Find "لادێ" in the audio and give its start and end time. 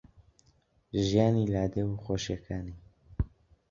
1.53-1.83